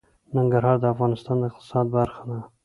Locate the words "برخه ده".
1.95-2.39